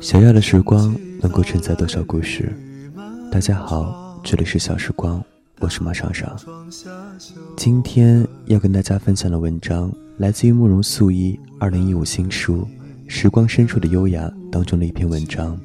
[0.00, 2.50] 想要的时光能够承载多少故事？
[3.30, 5.22] 大家好，这里是小时光，
[5.58, 6.34] 我是马爽爽。
[7.54, 12.66] 今天要跟大家分享的文章来自于慕容素一二零一五新书
[13.08, 15.60] 《时光深处的优雅》当中的一篇文章。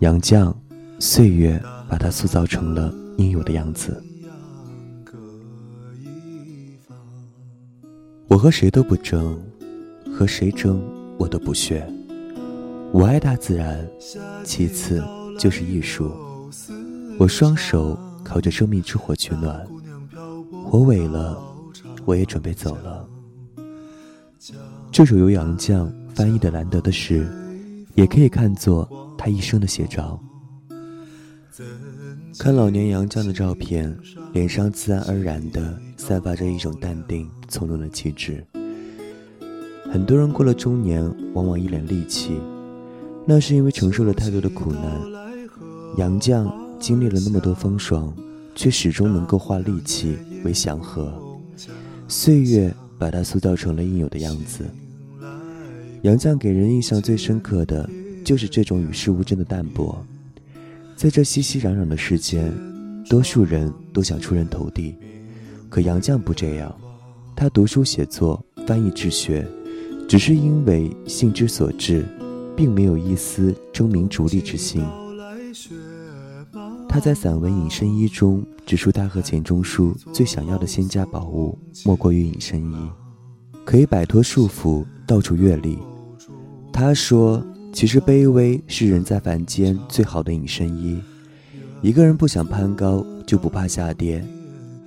[0.00, 0.54] 杨绛，
[0.98, 1.58] 岁月
[1.88, 4.02] 把他塑造成了应有的样子。
[8.28, 9.40] 我和谁都不争，
[10.12, 10.82] 和谁争
[11.18, 11.86] 我都不屑。
[12.94, 13.84] 我爱大自然，
[14.44, 15.02] 其次
[15.36, 16.12] 就是艺术。
[17.18, 19.66] 我双手烤着生命之火取暖，
[20.64, 21.42] 火萎了，
[22.04, 23.04] 我也准备走了。
[24.92, 27.26] 这首由杨绛翻译的难得的诗，
[27.96, 30.22] 也可以看作他一生的写照。
[32.38, 33.92] 看老年杨绛的照片，
[34.32, 38.46] 脸上自然而然地散发着一种淡定从容的气质。
[39.90, 42.40] 很多人过了中年，往往一脸戾气。
[43.26, 45.00] 那是因为承受了太多的苦难，
[45.96, 48.12] 杨绛经历了那么多风霜，
[48.54, 51.12] 却始终能够化戾气为祥和。
[52.06, 54.64] 岁月把他塑造成了应有的样子。
[56.02, 57.88] 杨绛给人印象最深刻的
[58.22, 60.04] 就是这种与世无争的淡泊。
[60.94, 62.52] 在这熙熙攘攘的世间，
[63.08, 64.94] 多数人都想出人头地，
[65.70, 66.72] 可杨绛不这样。
[67.34, 69.46] 他读书写作、翻译治学，
[70.06, 72.04] 只是因为性之所至。
[72.56, 74.84] 并没有一丝争名逐利之心。
[76.88, 82.76] 他在散文《隐身衣》中指出，他和钱钟书最想要的仙家宝物，莫过于隐身衣，
[83.64, 85.78] 可以摆脱束缚，到处阅历。
[86.72, 91.00] 他说：“其实卑微是人在凡间最好的隐身衣。
[91.82, 94.24] 一个人不想攀高，就不怕下跌，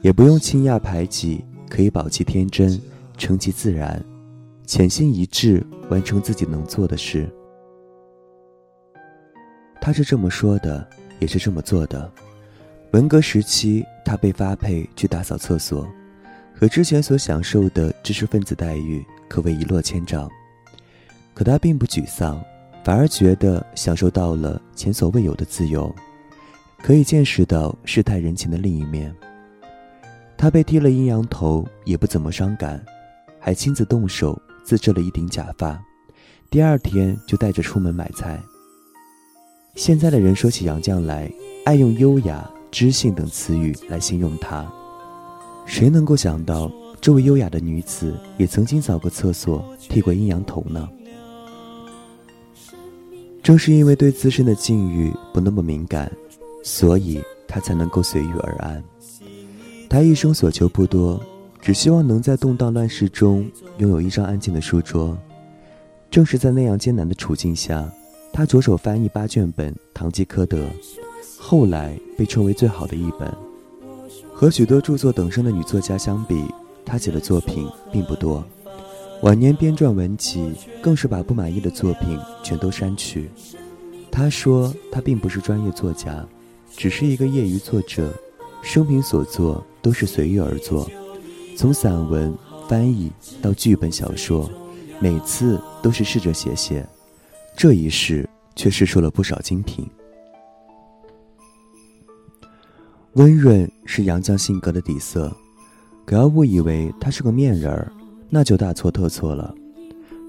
[0.02, 2.80] 也不用倾轧排挤，可以保其天真，
[3.18, 4.04] 成其自然，
[4.66, 7.30] 潜心一致，完成自己能做的事。”
[9.88, 10.86] 他是这么说的，
[11.18, 12.12] 也是这么做的。
[12.92, 15.88] 文革时期，他被发配去打扫厕所，
[16.54, 20.30] 和之前所享受的知识分子待遇可谓一落千丈。
[21.34, 22.44] 可他并不沮丧，
[22.84, 25.96] 反而觉得享受到了前所未有的自由，
[26.84, 29.16] 可以见识到世态人情的另一面。
[30.36, 32.86] 他被剃了阴阳头，也不怎么伤感，
[33.40, 35.82] 还亲自动手自制了一顶假发，
[36.50, 38.38] 第二天就带着出门买菜。
[39.78, 41.32] 现在的人说起杨绛来，
[41.64, 44.68] 爱用优雅、知性等词语来形容她。
[45.68, 50.90] 谁能够想到，这位优雅的女子也曾经扫过厕所、剃过阴阳头呢？
[53.44, 56.12] 正是因为对自身的境遇不那么敏感，
[56.64, 58.84] 所以她才能够随遇而安。
[59.88, 61.22] 她一生所求不多，
[61.62, 65.16] 只希望能在动荡乱世中拥有一张安静的书桌。
[66.10, 67.88] 正是在那样艰难的处境下。
[68.38, 70.58] 他着手翻译八卷本《堂吉诃德》，
[71.40, 73.28] 后来被称为最好的一本。
[74.32, 76.46] 和许多著作等身的女作家相比，
[76.86, 78.46] 他写的作品并不多。
[79.24, 80.54] 晚年编撰文集，
[80.84, 83.28] 更是把不满意的作品全都删去。
[84.12, 86.24] 他说：“他并不是专业作家，
[86.76, 88.14] 只是一个业余作者，
[88.62, 90.88] 生平所作都是随遇而作，
[91.56, 92.32] 从散文、
[92.70, 93.12] 翻译
[93.42, 94.48] 到剧本小说，
[95.00, 96.88] 每次都是试着写写。”
[97.58, 99.84] 这一世却试出了不少精品。
[103.14, 105.36] 温润是杨绛性格的底色，
[106.06, 107.92] 可要误以为他是个面人儿，
[108.30, 109.56] 那就大错特错了。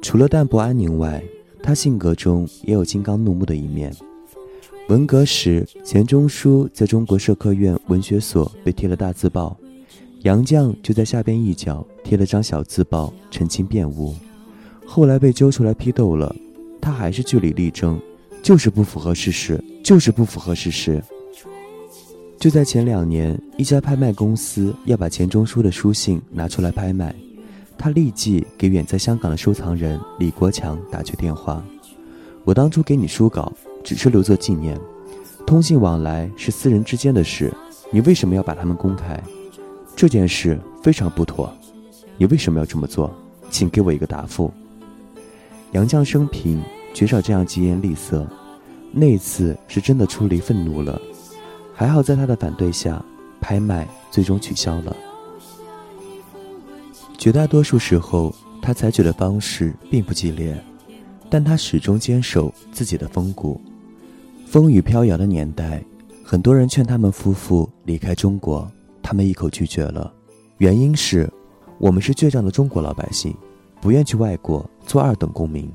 [0.00, 1.22] 除了淡泊安宁外，
[1.62, 3.95] 他性格中也有金刚怒目的一面。
[4.89, 9.55] 文革时，钱钟书在中国社科院文学所被贴了大字报，
[10.22, 14.15] 杨绛就在下边一角贴了张小字报澄清辩误，
[14.87, 16.34] 后来被揪出来批斗了。
[16.81, 18.00] 他还是据理力争，
[18.43, 21.03] 就是不符合事实，就是不符合事实。
[22.39, 27.15] 就在前两年，一家拍卖公司要把钱钟书的书信拿出来拍卖，
[27.77, 31.63] 他立即给远在香港的收藏人李国强打去电话
[32.45, 33.53] ：“我当初给你书稿，
[33.83, 34.78] 只是留作纪念，
[35.45, 37.53] 通信往来是私人之间的事，
[37.91, 39.21] 你为什么要把它们公开？
[39.97, 41.53] 这件事非常不妥，
[42.16, 43.13] 你为什么要这么做？
[43.51, 44.53] 请给我一个答复。”
[45.72, 46.62] 杨绛生平
[46.94, 48.26] 绝少这样疾言厉色，
[48.92, 51.00] 那次是真的出离愤怒了。
[51.74, 53.04] 还好在他的反对下，
[53.41, 54.97] 拍卖最终取消了。
[57.16, 60.56] 绝大多数时候，他采取的方式并不激烈，
[61.28, 63.60] 但他始终坚守自己的风骨。
[64.47, 65.82] 风雨飘摇的年代，
[66.24, 68.70] 很多人劝他们夫妇离开中国，
[69.03, 70.12] 他们一口拒绝了，
[70.56, 71.30] 原因是，
[71.78, 73.36] 我们是倔强的中国老百姓。
[73.80, 75.71] 不愿去外国做二等公民。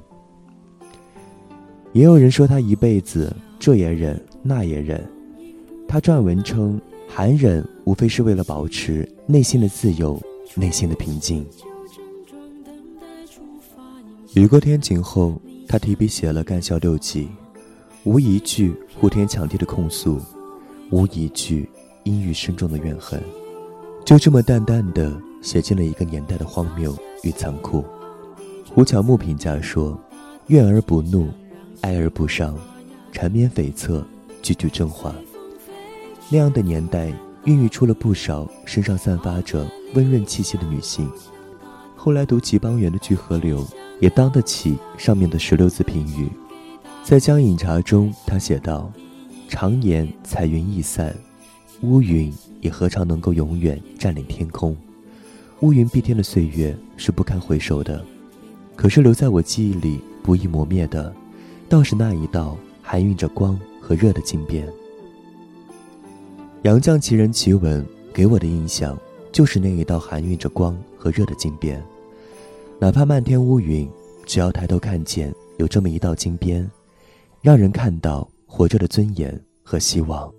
[1.91, 5.03] 也有人说他一辈子这也忍那也忍。
[5.87, 10.19] 他撰文称，含忍无非是为了保持内心的自由，
[10.55, 11.45] 内心的平静。
[14.33, 17.25] 雨过天晴后，他提笔写了《干校六记》，
[18.03, 20.19] 无一句呼天抢地的控诉，
[20.89, 21.69] 无一句
[22.05, 23.21] 阴郁深重的怨恨，
[24.03, 27.85] 就这么淡淡的写进了一个年代的荒谬与残酷。
[28.75, 29.95] 胡乔木评价说
[30.49, 31.29] ：“怨而不怒，
[31.81, 32.57] 哀而不伤，
[33.11, 34.03] 缠绵悱恻，
[34.41, 35.13] 句句真话。”
[36.27, 37.13] 那样的年代，
[37.45, 41.07] 孕育出了不少身上散发着温润气息的女性。
[41.95, 43.63] 后来读齐邦媛的《聚河流》，
[43.99, 46.27] 也当得起上面的十六字评语。
[47.03, 48.91] 在《江饮茶》中，他写道
[49.47, 51.15] ：“常言彩云易散，
[51.81, 54.75] 乌云也何尝能够永远占领天空？
[55.59, 58.03] 乌云蔽天的岁月是不堪回首的。
[58.75, 61.13] 可是留在我记忆里不易磨灭的，
[61.69, 64.67] 倒是那一道含蕴着光和热的金边。”
[66.63, 68.97] 杨绛奇人奇文给我的印象，
[69.31, 71.83] 就是那一道含蕴着光和热的金边。
[72.79, 73.89] 哪怕漫天乌云，
[74.25, 76.69] 只要抬头看见有这么一道金边，
[77.41, 80.33] 让人看到活着的尊严和希望。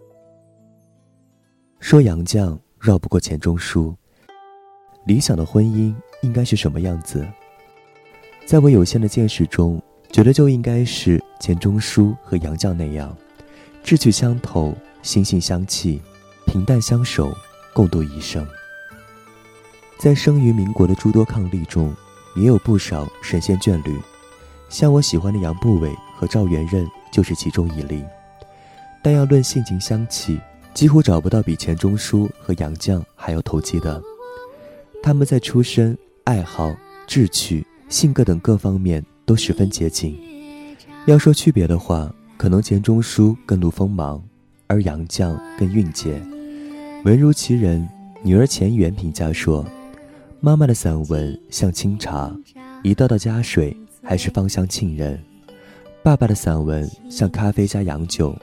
[1.78, 3.94] 说杨绛绕不过钱钟书，
[5.06, 7.26] 理想的婚姻应该是什么样子？
[8.46, 9.82] 在我有限的见识中，
[10.12, 13.16] 觉得就应该是钱钟书和杨绛那样，
[13.82, 16.00] 志趣相投，心性相契。
[16.46, 17.34] 平淡相守，
[17.72, 18.46] 共度一生。
[19.98, 21.92] 在生于民国的诸多伉俪中，
[22.36, 23.98] 也有不少神仙眷侣，
[24.68, 28.04] 像我喜欢的杨步伟和赵元任就是其中一例。
[29.02, 30.38] 但要论性情相契，
[30.74, 34.00] 几乎找不到比钱钟书和杨绛还要投机的。
[35.02, 36.72] 他们在出身、爱好、
[37.06, 40.18] 志趣、性格等各方面都十分接近。
[41.06, 44.20] 要说区别的话，可能钱钟书更露锋芒，
[44.66, 46.20] 而杨绛更蕴藉。
[47.04, 47.88] 文如其人，
[48.24, 49.64] 女儿钱媛评价说
[50.42, 52.36] ：“妈妈的散文像清茶，
[52.82, 55.16] 一道道加水还是芳香沁人；
[56.02, 58.36] 爸爸的散文像咖啡加洋酒，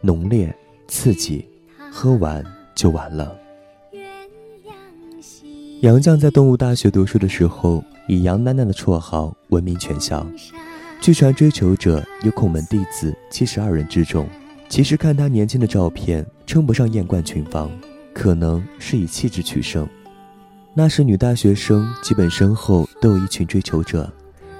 [0.00, 0.52] 浓烈
[0.88, 1.46] 刺激，
[1.92, 2.44] 喝完
[2.74, 3.38] 就完了。”
[5.82, 10.26] 杨绛在动物大学读书的时候，以杨楠楠的绰号闻名全校，
[11.00, 14.28] 据传追求者有孔门弟子七十二人之众。
[14.68, 17.70] 其实看他年轻的照片，称不上艳冠群芳。
[18.14, 19.86] 可能是以气质取胜。
[20.72, 24.10] 那时女大学生基本身后都有一群追求者，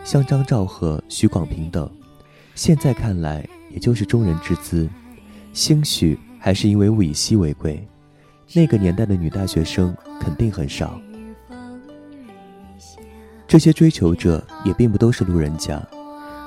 [0.05, 1.91] 像张兆和、许广平等。
[2.55, 4.87] 现在看来，也就是中人之姿。
[5.55, 7.83] 兴许还是因为物以稀为贵，
[8.53, 11.01] 那个年代的女大学生肯定很少。
[13.49, 15.81] 这些追求者也并不都是路人甲，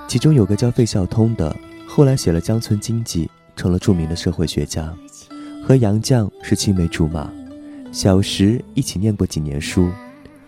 [0.07, 1.56] 其中有个叫费孝通的，
[1.88, 3.25] 后来写了《江村经济》，
[3.56, 4.94] 成了著名的社会学家。
[5.66, 7.31] 和杨绛是青梅竹马，
[7.92, 9.90] 小时一起念过几年书，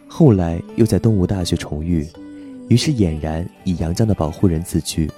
[0.07, 2.06] 后来又在东吴大学重遇，
[2.68, 5.09] 于是俨然以杨绛的保护人自居，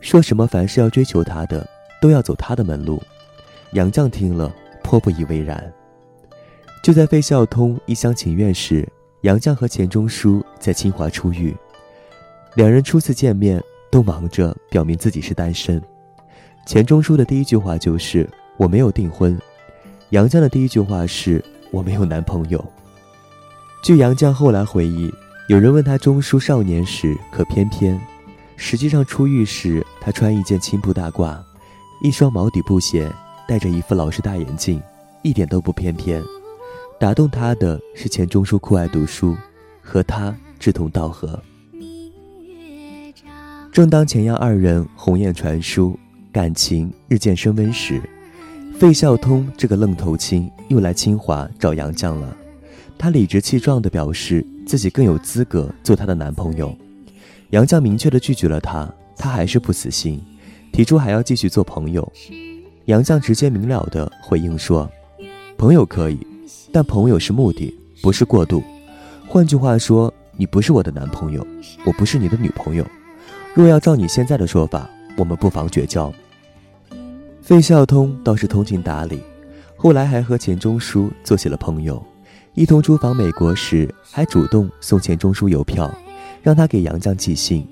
[0.00, 1.68] 说什么凡是要追求他的，
[2.00, 3.02] 都要走他的门路。
[3.72, 5.62] 杨绛听了颇不以为然。
[6.82, 8.88] 就在费孝通一厢情愿时，
[9.22, 11.56] 杨绛和钱钟书在清华初遇，
[12.54, 15.82] 两人初次见面都忙着表明自己是单身，
[16.66, 18.28] 钱钟书的第一句话就是。
[18.56, 19.40] 我没有订婚，
[20.10, 22.62] 杨绛的第一句话是我没有男朋友。
[23.82, 25.10] 据杨绛后来回忆，
[25.48, 27.98] 有人问他中书少年时可翩翩，
[28.58, 31.38] 实际上出狱时他穿一件青布大褂，
[32.02, 33.10] 一双毛底布鞋，
[33.48, 34.78] 戴着一副老式大眼镜，
[35.22, 36.22] 一点都不翩翩。
[37.00, 39.34] 打动他的是钱钟书酷爱读书，
[39.80, 41.42] 和他志同道合。
[43.72, 45.98] 正当钱杨二人鸿雁传书，
[46.30, 48.02] 感情日渐升温时。
[48.78, 52.36] 费孝通这个愣头青又来清华找杨绛了，
[52.98, 56.76] 他理直气壮地表示自己更有资格做她的男朋友。
[57.48, 60.22] 杨绛明确地拒绝了他，他还是不死心，
[60.70, 62.06] 提出还要继续做朋友。
[62.84, 64.86] 杨绛直接明了地回应说
[65.56, 66.18] ：“朋友可以，
[66.72, 68.62] 但朋友是目的，不是过渡。
[69.26, 71.46] 换句话说，你不是我的男朋友，
[71.84, 72.86] 我不是你的女朋友。
[73.54, 76.12] 若要照你现在的说法，我们不妨绝交。”
[77.42, 79.20] 费孝通倒是通情达理，
[79.76, 82.00] 后来还和钱钟书做起了朋友，
[82.54, 85.92] 一同出访美国时，还主动送钱钟书邮票，
[86.42, 87.66] 让他给杨绛寄信。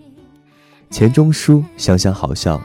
[0.91, 2.61] 钱钟书想想好笑，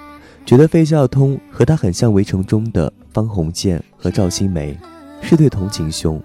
[0.46, 4.76] 觉得费孝通和他很像《围城》中的方鸿渐和赵新梅，
[5.24, 6.22] 是对同情兄。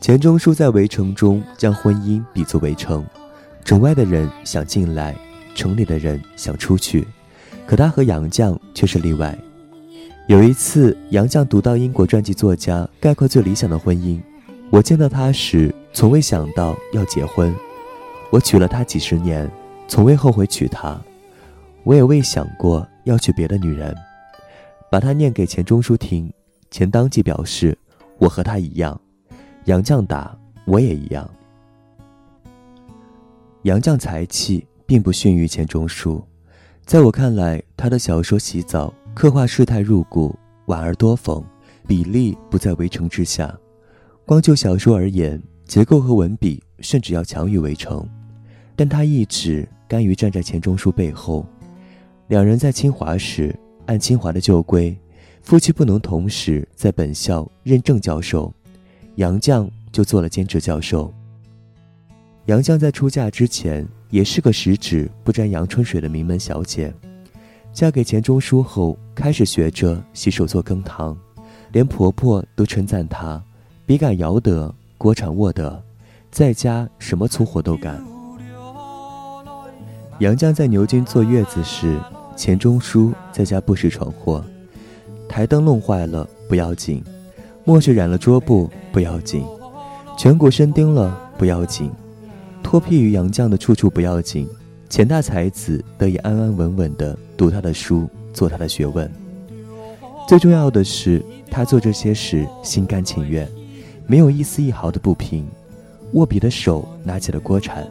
[0.00, 3.04] 钱钟书在《围城》中将婚姻比作围城，
[3.64, 5.16] 城外的人想进来，
[5.54, 7.06] 城里的人想出去，
[7.66, 9.36] 可他和杨绛却是例外。
[10.28, 14.20] 有一次，杨绛读到英国传记作家概括最理想的婚姻，
[14.70, 17.54] 我见到他时，从未想到要结婚。
[18.30, 19.50] 我娶了她几十年，
[19.88, 21.00] 从未后悔娶她，
[21.82, 23.94] 我也未想过要娶别的女人。
[24.90, 26.32] 把它念给钱钟书听，
[26.74, 27.78] 钱当即表示
[28.18, 29.00] ：“我和他一样。”
[29.66, 31.30] 杨绛答：“我也一样。”
[33.62, 36.20] 杨绛才气并不逊于钱钟书，
[36.84, 41.44] 在我看来，他的小说《洗澡》刻画世态入骨，婉而多讽，
[41.86, 43.56] 比例不在围城之下。
[44.26, 48.04] 光就小说而言，结构和文笔甚至要强于围城。
[48.74, 51.46] 但他一直甘于站在钱钟书背后。
[52.26, 54.98] 两人在清华时，按清华的旧规，
[55.44, 58.50] 夫妻不能同时在本校任正教授，
[59.16, 61.12] 杨绛就做了兼职教授。
[62.46, 66.92] 杨绛在出嫁之前也是个十指不沾阳春水的名门小姐，
[67.74, 71.14] 嫁给钱钟书后开始学着洗手做羹汤，
[71.72, 73.40] 连婆婆都称赞她
[73.84, 75.84] 笔杆摇得，锅铲握得，
[76.30, 78.02] 在家什么粗活都干。
[80.20, 82.00] 杨绛在牛津坐月子时，
[82.34, 84.42] 钱钟书在家不时闯祸，
[85.34, 87.02] 台灯弄坏了不要紧，
[87.64, 89.44] 墨水染了桌布不要紧，
[90.16, 91.90] 颧骨深钉了不要紧。
[92.62, 94.48] 脱皮于杨绛的处处不要紧，
[94.88, 99.10] 钱大才子得以安安稳稳地读他的书，做他的学问。
[100.28, 103.48] 最重要的是，他做这些事心甘情愿，
[104.06, 105.44] 没有一丝一毫的不平。
[106.12, 107.84] 握笔的手拿起了锅铲，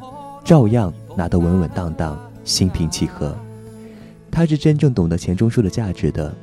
[0.45, 3.35] 照样拿得稳稳当当，心平气和。
[4.31, 6.33] 他是真正懂得钱钟书的价值的，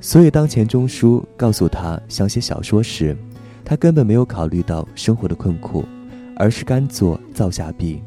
[0.00, 3.16] 所以当钱钟书告诉他想写小说时，
[3.64, 5.84] 他根本没有考虑到生活的困苦。
[6.36, 8.02] 而是甘做造下婢。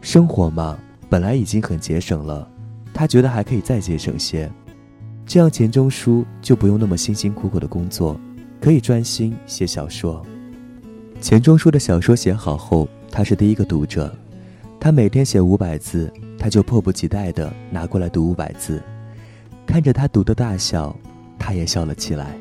[0.00, 2.48] 生活嘛，本来已经很节省了，
[2.92, 4.48] 他觉得还可以再节省些，
[5.26, 8.16] 这样钱钟书就不用那么辛辛苦苦的工作，
[8.60, 10.24] 可以专心写小说。
[11.20, 14.16] 钱钟书的小说写好后，他是第一个读者，
[14.78, 18.80] 他每天写五百字，他就迫不及待地拿过来读五百字，
[19.66, 20.94] 看着他读的大笑，
[21.38, 22.36] 他也笑了起来。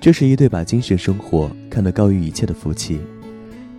[0.00, 3.00] 这是一对把精神生活看得高于一切的夫妻，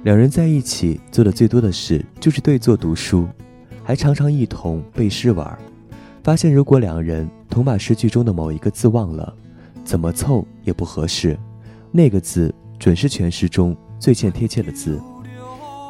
[0.04, 3.28] 两人在一起做的最多的事就是对坐读书，
[3.84, 5.58] 还常常一同背诗玩。
[6.24, 9.36] 发现如果两人同把诗句中的某一个字忘了，
[9.84, 11.38] 怎么凑也不合适，
[11.92, 14.98] 那个字准是全诗中最欠贴切的字。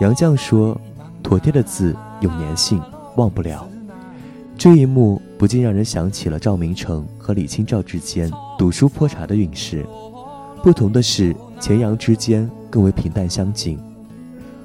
[0.01, 0.75] 杨绛说
[1.21, 2.81] ：“妥帖的字有粘性，
[3.15, 3.69] 忘不了。”
[4.57, 9.85] 这一幕不禁让人想起了赵明诚和李清照之间赌书泼茶的韵事。
[10.63, 13.77] 不同的是，钱杨之间更为平淡相近。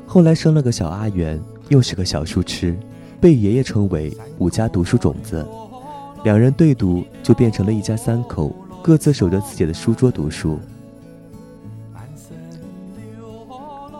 [0.06, 2.78] 后来生了个小阿元，又是个小书痴，
[3.20, 5.44] 被爷爷称为“五家读书种子”。
[6.22, 10.60] 两人对赌，就变成了一家三口，各自守着自己的书桌读书。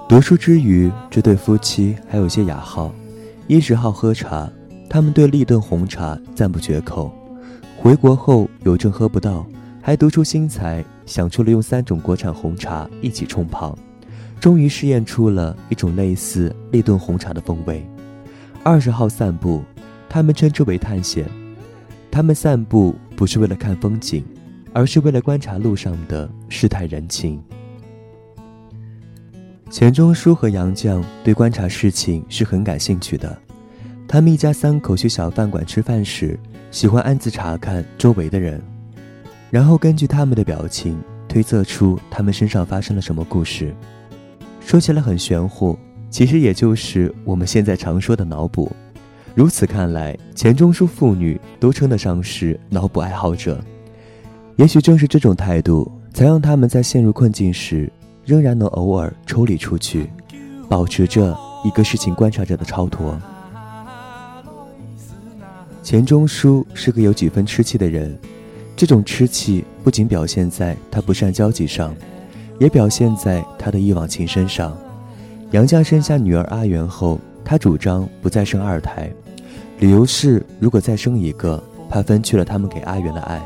[0.08, 2.92] 读书之余，这对夫妻还有些雅号：
[3.46, 4.50] 一直好喝茶，
[4.88, 7.10] 他们对立顿红茶赞不绝口；
[7.76, 9.46] 回国后有阵喝不到。
[9.80, 13.78] 还独出心裁，想出了用三种国产红茶一起冲泡，
[14.38, 17.82] 终于试验出了一种类似立顿红茶的风味。
[18.62, 19.62] 二十号散步，
[20.06, 21.24] 他们称之为探险。
[22.10, 24.22] 他们散步不是为了看风景，
[24.74, 27.42] 而是为了观察路上的世态人情。
[29.70, 33.38] 钱钟书和杨绛对观察事情是很感兴趣的。
[34.08, 38.58] 他们一家三口去小饭馆吃饭时，喜欢暗自查看周围的人。
[39.50, 40.98] 然后根据他们的表情
[41.28, 43.74] 推测出他们身上发生了什么故事。
[44.60, 48.72] 说起来很玄乎，其实也就是我们现在常说的脑补。
[49.34, 53.62] 如此看来，钱钟书父女都称得上是脑补爱好者。
[54.56, 57.92] 也许正是这种态度，才让他们在陷入困境时，
[58.24, 60.08] 仍然能偶尔抽离出去，
[60.66, 63.20] 保持着一个事情观察者的超脱。
[65.88, 68.14] 钱钟书是个有几分痴气的人。
[68.76, 71.96] 这种痴气不仅表现在他不善交际上，
[72.60, 74.76] 也表现在他的一往情深上。
[75.52, 79.10] 杨绛生下女儿阿元后，他主张不再生二胎，
[79.78, 83.40] 理由是如果再生一个，怕分去了他们给阿元的爱。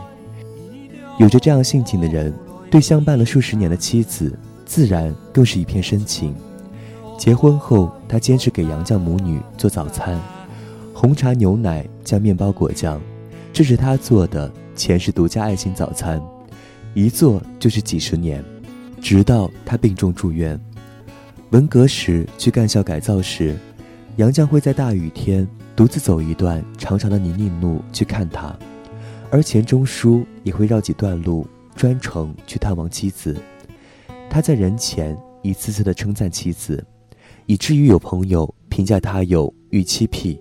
[1.18, 2.34] 有着这样性情的人，
[2.68, 6.34] 对相伴了数十年的妻子，自然更是一片深情。
[7.16, 10.20] 结婚后，他坚持给杨绛母女做早餐，
[11.02, 13.02] 红茶、牛奶加面包、果酱，
[13.52, 14.48] 这是他做的。
[14.76, 16.22] 钱氏独家爱情早餐，
[16.94, 18.42] 一做就是几十年，
[19.00, 20.56] 直到他病重住院。
[21.50, 23.58] 文革时去干校改造时，
[24.14, 28.56] 杨绛会在大雨天独自走一段长长的泥泞路去看他，
[29.28, 31.44] 而钱钟书也会绕几段路
[31.74, 33.36] 专程去探望妻子。
[34.30, 36.82] 他在人前一次次的称赞妻子，
[37.46, 40.40] 以至于有朋友评价他有御妻癖。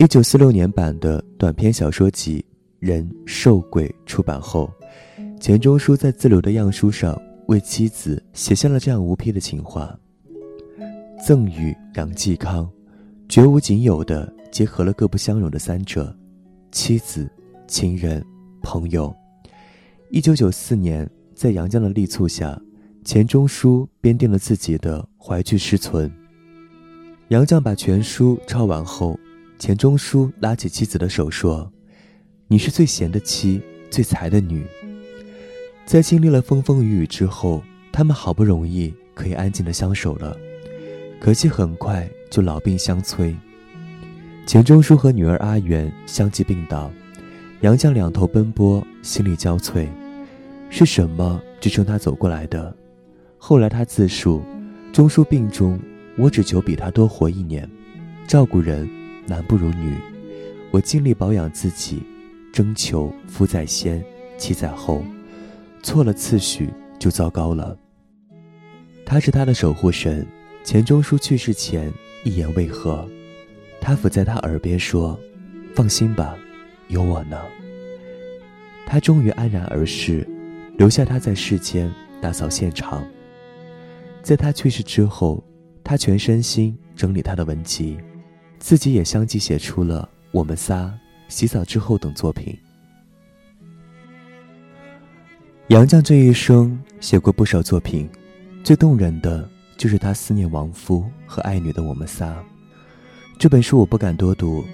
[0.00, 2.38] 一九四六年版的短篇小说集
[2.78, 4.72] 《人兽鬼》出版后，
[5.40, 9.98] 钱钟书在自留的样书上为妻子写下了这样无批的情话。
[11.26, 12.70] 赠与杨继康，
[13.28, 16.16] 绝无仅有的结合了各不相容的三者：
[16.70, 17.28] 妻子、
[17.66, 18.24] 情人、
[18.62, 19.12] 朋友。
[20.10, 22.56] 一九九四年，在杨绛的力促下，
[23.04, 26.08] 钱钟书编定了自己的怀剧诗存。
[27.30, 29.18] 杨绛把全书抄完后，
[29.58, 31.70] 钱钟书拉起妻子的手说
[32.46, 33.60] ：“你是最贤的妻，
[33.90, 34.64] 最才的女。”
[35.84, 37.60] 在经历了风风雨雨之后，
[37.90, 40.36] 他们好不容易可以安静的相守了。
[41.20, 43.34] 可惜很快就老病相催。
[44.46, 46.88] 钱钟书和女儿阿元相继病倒，
[47.62, 49.88] 杨绛两头奔波，心力交瘁。
[50.70, 52.72] 是什么支撑他走过来的？
[53.36, 54.40] 后来他自述：
[54.92, 55.80] 钟书病中，
[56.16, 57.68] 我只求比他多活一年。
[58.28, 58.86] 照顾人
[59.28, 59.94] 男不如女，
[60.70, 62.02] 我尽力保养自己，
[62.50, 64.02] 征求夫在先，
[64.38, 65.04] 妻在后。
[65.82, 67.76] 错了次序就糟糕了。
[69.04, 70.26] 他是他的守护神。
[70.64, 71.90] 钱钟书去世前
[72.24, 73.08] 一言未合，
[73.80, 75.18] 他伏在他耳边说
[75.74, 76.36] ：“放心吧，
[76.88, 77.40] 有我呢。”
[78.84, 80.28] 他终于安然而逝，
[80.76, 83.06] 留下他在世间打扫现场。
[84.22, 85.42] 在他去世之后，
[85.82, 87.96] 他全身心整理他的文集，
[88.58, 90.84] 自己也相继写出了《我们仨》
[91.28, 92.56] 《洗澡之后》等作品。
[95.68, 98.08] 杨绛这一生写过不少作品，
[98.62, 99.48] 最动人的。
[99.78, 102.36] 就是他思念亡夫和爱女的我们仨。
[103.38, 104.64] 这本书我不敢多读，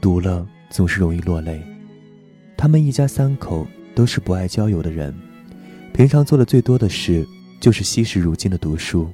[0.00, 1.60] 读了总是容易落泪。
[2.56, 5.12] 他们一家三口都是不爱交友的人，
[5.92, 7.26] 平常做的最多的事
[7.58, 9.10] 就是惜时如金的读书。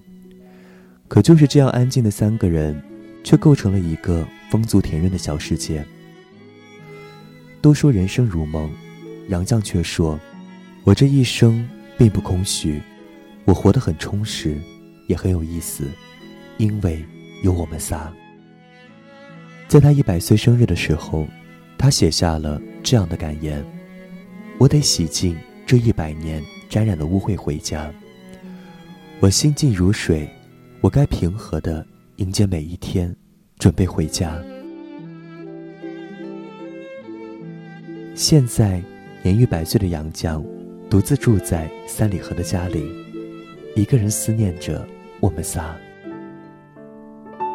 [1.09, 2.79] 可就是这样安静的三个人，
[3.29, 5.85] 却构成了一个风足田润的小世界。
[7.61, 8.71] 都说人生如梦，
[9.29, 10.19] 杨绛却说
[10.83, 12.81] ：“我这一生并不空虚，
[13.45, 14.57] 我活得很充实。”
[15.09, 15.85] 也很有意思，
[16.57, 17.05] 因为
[17.43, 18.11] 有我们仨。
[19.67, 21.29] 在他一百岁生日的时候，
[21.77, 23.63] 他写下了这样的感言
[24.59, 25.37] ：“我得洗净
[25.67, 27.93] 这一百年沾染的污秽回家。
[29.21, 30.27] 我心静如水，
[30.81, 31.87] 我该平和的
[32.19, 33.15] 迎接每一天，
[33.61, 34.37] 准备回家。”
[38.17, 38.83] 现在，
[39.23, 40.45] 年逾百岁的杨绛，
[40.91, 42.85] 独自住在三里河的家里，
[43.77, 44.85] 一个人思念着。
[45.21, 45.77] 我们仨。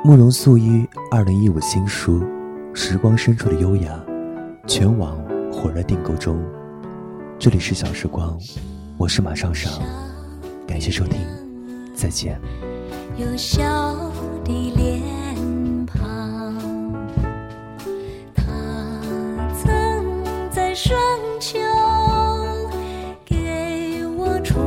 [0.04, 2.20] 慕容素一二零一五新书
[2.76, 3.98] 《时光深处的优雅》，
[4.68, 5.18] 全网
[5.50, 6.44] 火热订购中。
[7.40, 8.38] 这里是小时光，
[8.98, 9.72] 我是马尚尚，
[10.68, 11.22] 感谢收听，
[11.96, 12.38] 再见。
[13.18, 13.64] 有笑
[14.44, 16.54] 的脸庞
[18.36, 18.44] 他
[19.64, 20.94] 曾在深
[21.40, 21.60] 秋
[23.26, 24.60] 给我出